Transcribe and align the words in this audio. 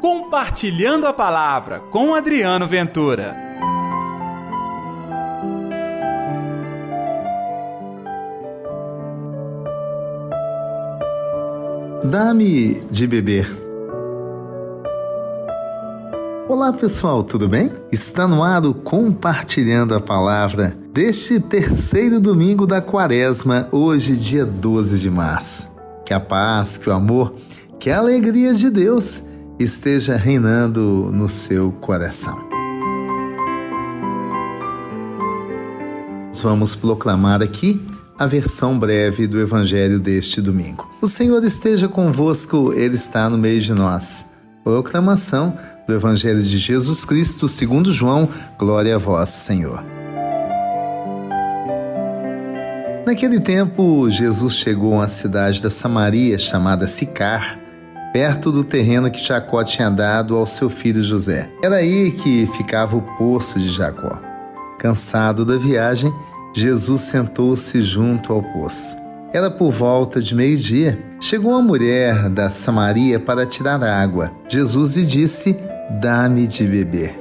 Compartilhando 0.00 1.06
a 1.06 1.12
Palavra 1.12 1.78
com 1.78 2.14
Adriano 2.14 2.66
Ventura. 2.66 3.36
Dá-me 12.02 12.80
de 12.90 13.06
beber. 13.06 13.46
Olá 16.48 16.72
pessoal, 16.72 17.22
tudo 17.22 17.46
bem? 17.46 17.70
Está 17.92 18.26
no 18.26 18.42
ar 18.42 18.64
o 18.64 18.72
Compartilhando 18.72 19.94
a 19.94 20.00
Palavra 20.00 20.74
deste 20.94 21.38
terceiro 21.38 22.18
domingo 22.18 22.66
da 22.66 22.80
quaresma, 22.80 23.68
hoje, 23.70 24.16
dia 24.16 24.46
12 24.46 24.98
de 24.98 25.10
março. 25.10 25.68
Que 26.06 26.14
a 26.14 26.18
paz, 26.18 26.78
que 26.78 26.88
o 26.88 26.92
amor, 26.94 27.34
que 27.78 27.90
a 27.90 27.98
alegria 27.98 28.54
de 28.54 28.70
Deus 28.70 29.28
esteja 29.62 30.16
reinando 30.16 31.10
no 31.12 31.28
seu 31.28 31.70
coração. 31.70 32.48
Vamos 36.42 36.74
proclamar 36.74 37.42
aqui 37.42 37.78
a 38.18 38.26
versão 38.26 38.78
breve 38.78 39.26
do 39.26 39.38
Evangelho 39.38 40.00
deste 40.00 40.40
domingo. 40.40 40.90
O 41.02 41.06
Senhor 41.06 41.44
esteja 41.44 41.88
convosco, 41.88 42.72
Ele 42.72 42.94
está 42.94 43.28
no 43.28 43.36
meio 43.36 43.60
de 43.60 43.74
nós. 43.74 44.30
Proclamação 44.64 45.54
do 45.86 45.92
Evangelho 45.92 46.40
de 46.40 46.56
Jesus 46.56 47.04
Cristo, 47.04 47.46
segundo 47.46 47.92
João. 47.92 48.30
Glória 48.58 48.94
a 48.94 48.98
vós, 48.98 49.28
Senhor. 49.28 49.84
Naquele 53.06 53.40
tempo, 53.40 54.08
Jesus 54.08 54.54
chegou 54.54 54.94
a 54.94 54.98
uma 54.98 55.08
cidade 55.08 55.60
da 55.60 55.68
Samaria 55.68 56.38
chamada 56.38 56.88
Sicar, 56.88 57.58
perto 58.12 58.50
do 58.50 58.64
terreno 58.64 59.10
que 59.10 59.22
Jacó 59.22 59.62
tinha 59.62 59.90
dado 59.90 60.36
ao 60.36 60.46
seu 60.46 60.68
filho 60.68 61.02
José. 61.02 61.50
Era 61.62 61.76
aí 61.76 62.10
que 62.12 62.46
ficava 62.56 62.96
o 62.96 63.02
poço 63.16 63.58
de 63.58 63.70
Jacó. 63.70 64.18
Cansado 64.78 65.44
da 65.44 65.56
viagem, 65.56 66.12
Jesus 66.54 67.02
sentou-se 67.02 67.80
junto 67.82 68.32
ao 68.32 68.42
poço. 68.42 68.96
Era 69.32 69.50
por 69.50 69.70
volta 69.70 70.20
de 70.20 70.34
meio-dia. 70.34 70.98
Chegou 71.20 71.52
uma 71.52 71.62
mulher 71.62 72.28
da 72.28 72.50
Samaria 72.50 73.20
para 73.20 73.46
tirar 73.46 73.82
água. 73.82 74.32
Jesus 74.48 74.96
lhe 74.96 75.06
disse: 75.06 75.56
Dá-me 76.00 76.46
de 76.46 76.66
beber. 76.66 77.20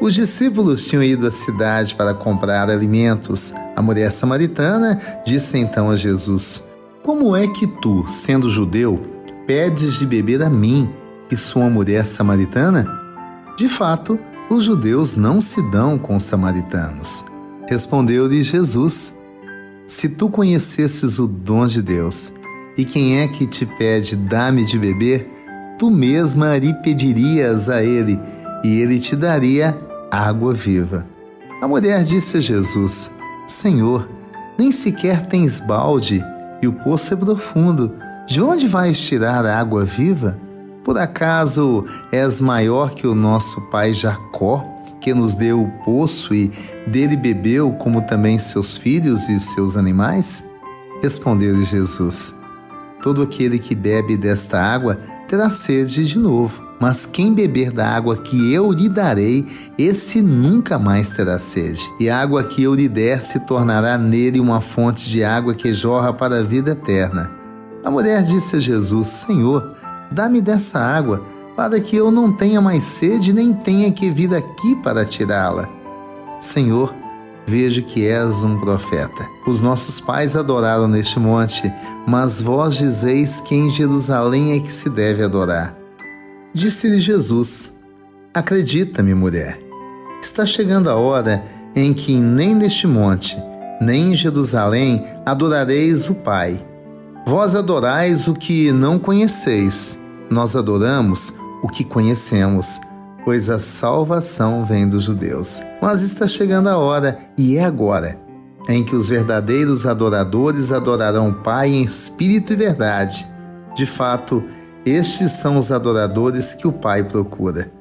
Os 0.00 0.14
discípulos 0.14 0.86
tinham 0.86 1.02
ido 1.02 1.26
à 1.26 1.30
cidade 1.30 1.94
para 1.94 2.12
comprar 2.12 2.68
alimentos. 2.68 3.54
A 3.74 3.80
mulher 3.80 4.10
samaritana 4.10 4.98
disse 5.24 5.56
então 5.58 5.90
a 5.90 5.96
Jesus: 5.96 6.66
Como 7.02 7.36
é 7.36 7.46
que 7.46 7.66
tu, 7.66 8.04
sendo 8.08 8.50
judeu, 8.50 9.15
pedes 9.46 9.98
de 9.98 10.06
beber 10.06 10.42
a 10.42 10.50
mim, 10.50 10.90
que 11.28 11.36
sou 11.36 11.62
uma 11.62 11.70
mulher 11.70 12.04
samaritana? 12.06 12.86
De 13.56 13.68
fato, 13.68 14.18
os 14.50 14.64
judeus 14.64 15.16
não 15.16 15.40
se 15.40 15.62
dão 15.70 15.98
com 15.98 16.16
os 16.16 16.22
samaritanos. 16.24 17.24
Respondeu-lhe 17.68 18.42
Jesus: 18.42 19.18
se 19.86 20.08
tu 20.08 20.28
conhecesses 20.28 21.18
o 21.18 21.26
dom 21.26 21.66
de 21.66 21.80
Deus, 21.80 22.32
e 22.76 22.84
quem 22.84 23.20
é 23.20 23.28
que 23.28 23.46
te 23.46 23.64
pede 23.64 24.16
dá-me 24.16 24.64
de 24.64 24.78
beber, 24.78 25.30
tu 25.78 25.90
mesma 25.90 26.58
lhe 26.58 26.74
pedirias 26.74 27.68
a 27.68 27.82
ele, 27.82 28.18
e 28.64 28.80
ele 28.80 28.98
te 28.98 29.14
daria 29.14 29.78
água 30.10 30.52
viva. 30.52 31.06
A 31.62 31.68
mulher 31.68 32.02
disse 32.02 32.36
a 32.36 32.40
Jesus: 32.40 33.10
Senhor, 33.46 34.08
nem 34.58 34.72
sequer 34.72 35.26
tens 35.26 35.60
balde, 35.60 36.22
e 36.60 36.66
o 36.66 36.72
poço 36.72 37.14
é 37.14 37.16
profundo. 37.16 37.92
De 38.26 38.40
onde 38.40 38.66
vais 38.66 39.00
tirar 39.00 39.46
água 39.46 39.84
viva? 39.84 40.38
Por 40.84 40.98
acaso 40.98 41.84
és 42.12 42.40
maior 42.40 42.94
que 42.94 43.06
o 43.06 43.14
nosso 43.14 43.60
pai 43.70 43.92
Jacó? 43.92 44.76
que 45.06 45.14
nos 45.14 45.36
deu 45.36 45.62
o 45.62 45.70
poço 45.84 46.34
e 46.34 46.50
dele 46.84 47.16
bebeu, 47.16 47.70
como 47.74 48.02
também 48.02 48.40
seus 48.40 48.76
filhos 48.76 49.28
e 49.28 49.38
seus 49.38 49.76
animais? 49.76 50.44
Respondeu-lhe 51.00 51.62
Jesus: 51.62 52.34
Todo 53.00 53.22
aquele 53.22 53.60
que 53.60 53.72
bebe 53.72 54.16
desta 54.16 54.60
água 54.60 54.98
terá 55.28 55.48
sede 55.48 56.04
de 56.04 56.18
novo, 56.18 56.60
mas 56.80 57.06
quem 57.06 57.32
beber 57.32 57.70
da 57.70 57.88
água 57.88 58.16
que 58.16 58.52
eu 58.52 58.72
lhe 58.72 58.88
darei, 58.88 59.46
esse 59.78 60.20
nunca 60.20 60.76
mais 60.76 61.10
terá 61.10 61.38
sede. 61.38 61.88
E 62.00 62.10
a 62.10 62.20
água 62.20 62.42
que 62.42 62.64
eu 62.64 62.74
lhe 62.74 62.88
der 62.88 63.22
se 63.22 63.38
tornará 63.46 63.96
nele 63.96 64.40
uma 64.40 64.60
fonte 64.60 65.08
de 65.08 65.22
água 65.22 65.54
que 65.54 65.72
jorra 65.72 66.12
para 66.12 66.40
a 66.40 66.42
vida 66.42 66.72
eterna. 66.72 67.35
A 67.86 67.90
mulher 67.90 68.24
disse 68.24 68.56
a 68.56 68.58
Jesus: 68.58 69.06
Senhor, 69.06 69.76
dá-me 70.10 70.40
dessa 70.40 70.76
água 70.80 71.22
para 71.54 71.78
que 71.78 71.94
eu 71.94 72.10
não 72.10 72.32
tenha 72.32 72.60
mais 72.60 72.82
sede 72.82 73.32
nem 73.32 73.52
tenha 73.52 73.92
que 73.92 74.10
vir 74.10 74.34
aqui 74.34 74.74
para 74.82 75.04
tirá-la. 75.04 75.68
Senhor, 76.40 76.92
vejo 77.46 77.84
que 77.84 78.04
és 78.04 78.42
um 78.42 78.58
profeta. 78.58 79.28
Os 79.46 79.60
nossos 79.60 80.00
pais 80.00 80.34
adoraram 80.34 80.88
neste 80.88 81.20
monte, 81.20 81.72
mas 82.08 82.40
vós 82.40 82.74
dizeis 82.74 83.40
que 83.40 83.54
em 83.54 83.70
Jerusalém 83.70 84.56
é 84.56 84.58
que 84.58 84.72
se 84.72 84.90
deve 84.90 85.22
adorar. 85.22 85.72
Disse-lhe 86.52 86.98
Jesus: 86.98 87.78
Acredita-me, 88.34 89.14
mulher. 89.14 89.60
Está 90.20 90.44
chegando 90.44 90.90
a 90.90 90.96
hora 90.96 91.40
em 91.72 91.94
que 91.94 92.18
nem 92.18 92.52
neste 92.52 92.88
monte, 92.88 93.36
nem 93.80 94.10
em 94.10 94.14
Jerusalém 94.16 95.06
adorareis 95.24 96.10
o 96.10 96.16
Pai. 96.16 96.60
Vós 97.28 97.56
adorais 97.56 98.28
o 98.28 98.34
que 98.34 98.70
não 98.70 99.00
conheceis. 99.00 100.00
Nós 100.30 100.54
adoramos 100.54 101.34
o 101.60 101.66
que 101.66 101.82
conhecemos, 101.82 102.80
pois 103.24 103.50
a 103.50 103.58
salvação 103.58 104.64
vem 104.64 104.86
dos 104.86 105.02
judeus. 105.02 105.60
Mas 105.82 106.04
está 106.04 106.24
chegando 106.24 106.68
a 106.68 106.78
hora, 106.78 107.18
e 107.36 107.56
é 107.56 107.64
agora, 107.64 108.16
em 108.68 108.84
que 108.84 108.94
os 108.94 109.08
verdadeiros 109.08 109.86
adoradores 109.86 110.70
adorarão 110.70 111.30
o 111.30 111.34
Pai 111.34 111.70
em 111.70 111.82
espírito 111.82 112.52
e 112.52 112.56
verdade. 112.56 113.28
De 113.74 113.86
fato, 113.86 114.44
estes 114.84 115.32
são 115.32 115.58
os 115.58 115.72
adoradores 115.72 116.54
que 116.54 116.68
o 116.68 116.72
Pai 116.72 117.02
procura. 117.02 117.72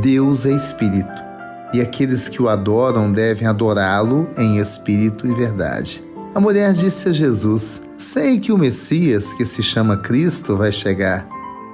Deus 0.00 0.46
é 0.46 0.52
espírito, 0.52 1.22
e 1.70 1.82
aqueles 1.82 2.30
que 2.30 2.42
o 2.42 2.48
adoram 2.48 3.12
devem 3.12 3.46
adorá-lo 3.46 4.26
em 4.38 4.56
espírito 4.56 5.26
e 5.26 5.34
verdade. 5.34 6.05
A 6.36 6.40
mulher 6.40 6.74
disse 6.74 7.08
a 7.08 7.12
Jesus: 7.12 7.80
Sei 7.96 8.38
que 8.38 8.52
o 8.52 8.58
Messias, 8.58 9.32
que 9.32 9.46
se 9.46 9.62
chama 9.62 9.96
Cristo, 9.96 10.54
vai 10.54 10.70
chegar. 10.70 11.26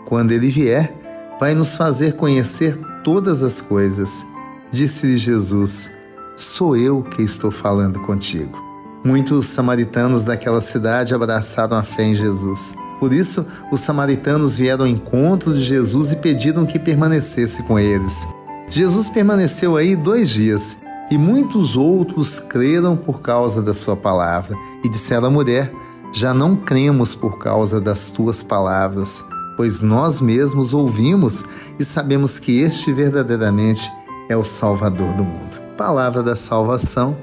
Quando 0.06 0.30
ele 0.30 0.52
vier, 0.52 0.96
vai 1.40 1.52
nos 1.52 1.74
fazer 1.74 2.12
conhecer 2.12 2.78
todas 3.02 3.42
as 3.42 3.60
coisas. 3.60 4.24
Disse-lhe 4.70 5.16
Jesus: 5.16 5.90
Sou 6.36 6.76
eu 6.76 7.02
que 7.02 7.22
estou 7.22 7.50
falando 7.50 7.98
contigo. 8.02 8.56
Muitos 9.04 9.46
samaritanos 9.46 10.24
daquela 10.24 10.60
cidade 10.60 11.12
abraçaram 11.12 11.76
a 11.76 11.82
fé 11.82 12.04
em 12.04 12.14
Jesus. 12.14 12.76
Por 13.00 13.12
isso, 13.12 13.44
os 13.72 13.80
samaritanos 13.80 14.56
vieram 14.56 14.84
ao 14.84 14.88
encontro 14.88 15.54
de 15.54 15.64
Jesus 15.64 16.12
e 16.12 16.16
pediram 16.18 16.64
que 16.64 16.78
permanecesse 16.78 17.64
com 17.64 17.80
eles. 17.80 18.28
Jesus 18.70 19.08
permaneceu 19.10 19.76
aí 19.76 19.96
dois 19.96 20.30
dias 20.30 20.78
e 21.12 21.18
muitos 21.18 21.76
outros 21.76 22.40
creram 22.40 22.96
por 22.96 23.20
causa 23.20 23.60
da 23.60 23.74
sua 23.74 23.94
palavra 23.94 24.56
e 24.82 24.88
disseram 24.88 25.26
à 25.26 25.30
mulher: 25.30 25.70
Já 26.10 26.32
não 26.32 26.56
cremos 26.56 27.14
por 27.14 27.38
causa 27.38 27.78
das 27.78 28.10
tuas 28.10 28.42
palavras, 28.42 29.22
pois 29.54 29.82
nós 29.82 30.22
mesmos 30.22 30.72
ouvimos 30.72 31.44
e 31.78 31.84
sabemos 31.84 32.38
que 32.38 32.60
este 32.60 32.94
verdadeiramente 32.94 33.92
é 34.26 34.34
o 34.34 34.42
Salvador 34.42 35.12
do 35.12 35.22
mundo. 35.22 35.60
Palavra 35.76 36.22
da 36.22 36.34
salvação, 36.34 37.14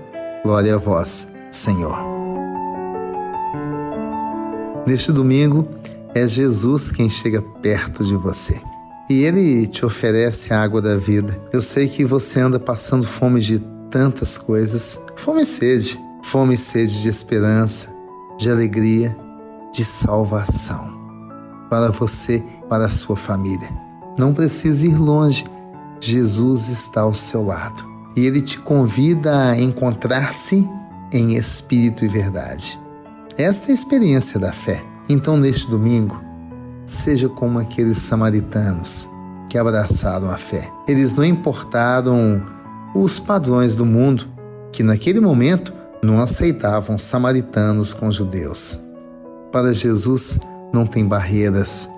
glória 0.43 0.75
a 0.75 0.77
vós, 0.77 1.27
Senhor. 1.49 1.97
Neste 4.85 5.11
domingo, 5.11 5.67
é 6.13 6.27
Jesus 6.27 6.91
quem 6.91 7.09
chega 7.09 7.41
perto 7.41 8.05
de 8.05 8.15
você. 8.15 8.61
E 9.09 9.23
ele 9.23 9.65
te 9.65 9.83
oferece 9.83 10.53
a 10.53 10.61
água 10.61 10.79
da 10.79 10.95
vida. 10.95 11.39
Eu 11.51 11.63
sei 11.63 11.87
que 11.87 12.05
você 12.05 12.39
anda 12.39 12.59
passando 12.59 13.07
fome 13.07 13.39
de 13.39 13.78
tantas 13.89 14.37
coisas. 14.37 15.01
Fome 15.15 15.41
e 15.41 15.45
sede. 15.45 15.99
Fome 16.21 16.55
e 16.55 16.57
sede 16.57 17.01
de 17.01 17.09
esperança, 17.09 17.95
de 18.37 18.51
alegria, 18.51 19.17
de 19.73 19.83
salvação 19.83 20.97
para 21.69 21.91
você, 21.91 22.43
para 22.67 22.85
a 22.85 22.89
sua 22.89 23.15
família. 23.15 23.69
Não 24.17 24.33
precisa 24.33 24.85
ir 24.85 24.97
longe, 24.97 25.45
Jesus 25.99 26.69
está 26.69 27.01
ao 27.01 27.13
seu 27.13 27.45
lado 27.45 27.87
e 28.15 28.25
ele 28.25 28.41
te 28.41 28.59
convida 28.59 29.49
a 29.49 29.59
encontrar-se 29.59 30.67
em 31.11 31.35
espírito 31.35 32.03
e 32.03 32.07
verdade. 32.07 32.79
Esta 33.37 33.69
é 33.69 33.71
a 33.71 33.73
experiência 33.73 34.39
da 34.39 34.51
fé. 34.51 34.83
Então, 35.07 35.37
neste 35.37 35.69
domingo, 35.69 36.19
seja 36.85 37.29
como 37.29 37.59
aqueles 37.59 37.97
samaritanos 37.97 39.09
que 39.49 39.57
abraçaram 39.57 40.29
a 40.29 40.37
fé. 40.37 40.69
Eles 40.87 41.13
não 41.13 41.23
importaram 41.23 42.45
os 42.93 43.19
padrões 43.19 43.75
do 43.75 43.85
mundo, 43.85 44.27
que 44.71 44.83
naquele 44.83 45.19
momento 45.19 45.73
não 46.01 46.21
aceitavam 46.21 46.97
samaritanos 46.97 47.93
com 47.93 48.11
judeus. 48.11 48.79
Para 49.51 49.73
Jesus, 49.73 50.39
não 50.73 50.85
tem 50.85 51.05
barreiras. 51.05 51.89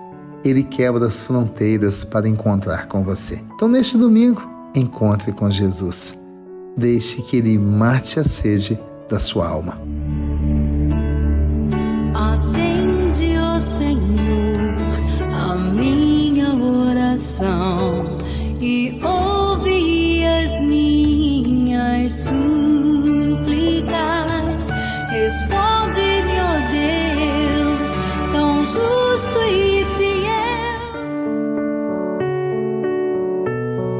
ele 0.44 0.64
quebra 0.64 1.06
as 1.06 1.22
fronteiras 1.22 2.02
para 2.02 2.28
encontrar 2.28 2.88
com 2.88 3.04
você. 3.04 3.40
Então, 3.54 3.68
neste 3.68 3.96
domingo, 3.96 4.42
encontre 4.74 5.30
com 5.32 5.48
Jesus. 5.48 6.18
Deixe 6.76 7.22
que 7.22 7.36
ele 7.36 7.56
mate 7.56 8.18
a 8.18 8.24
sede 8.24 8.76
da 9.08 9.20
sua 9.20 9.46
alma. 9.46 9.91
Súplicas. 22.10 23.92
Responde-me, 25.10 26.40
ó 26.40 26.54
Deus, 26.72 27.90
tão 28.32 28.64
justo 28.64 29.38
e 29.50 29.84
fiel. 29.96 30.82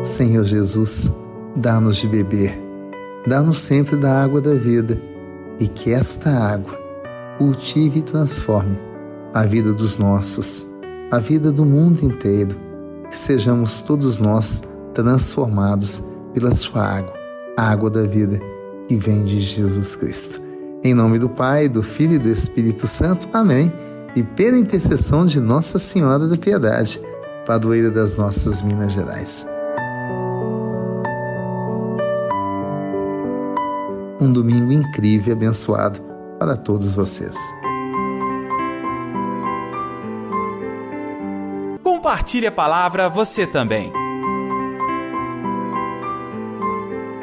Senhor 0.04 0.44
Jesus, 0.44 1.12
dá-nos 1.56 1.96
de 1.98 2.08
beber, 2.08 2.58
dá-nos 3.26 3.58
sempre 3.58 3.96
da 3.96 4.22
água 4.22 4.40
da 4.40 4.54
vida 4.54 5.00
e 5.60 5.68
que 5.68 5.92
esta 5.92 6.30
água 6.30 6.80
cultive 7.38 8.00
e 8.00 8.02
transforme 8.02 8.78
a 9.34 9.44
vida 9.44 9.72
dos 9.72 9.96
nossos, 9.96 10.66
a 11.10 11.18
vida 11.18 11.50
do 11.50 11.64
mundo 11.64 12.04
inteiro, 12.04 12.56
que 13.08 13.16
sejamos 13.16 13.82
todos 13.82 14.18
nós 14.18 14.62
transformados 14.92 16.04
pela 16.34 16.54
sua 16.54 16.84
água, 16.84 17.14
água 17.62 17.90
da 17.90 18.02
vida 18.02 18.40
que 18.88 18.96
vem 18.96 19.24
de 19.24 19.40
Jesus 19.40 19.96
Cristo. 19.96 20.40
Em 20.84 20.94
nome 20.94 21.18
do 21.18 21.28
Pai, 21.28 21.68
do 21.68 21.82
Filho 21.82 22.14
e 22.14 22.18
do 22.18 22.28
Espírito 22.28 22.86
Santo. 22.86 23.28
Amém. 23.32 23.72
E 24.16 24.22
pela 24.22 24.58
intercessão 24.58 25.24
de 25.24 25.40
Nossa 25.40 25.78
Senhora 25.78 26.26
da 26.26 26.36
Piedade, 26.36 27.00
padroeira 27.46 27.90
das 27.90 28.16
nossas 28.16 28.62
Minas 28.62 28.92
Gerais. 28.92 29.46
Um 34.20 34.32
domingo 34.32 34.72
incrível 34.72 35.30
e 35.30 35.36
abençoado 35.36 36.00
para 36.38 36.56
todos 36.56 36.94
vocês. 36.94 37.36
Compartilhe 41.82 42.46
a 42.46 42.52
palavra 42.52 43.08
você 43.08 43.46
também. 43.46 44.01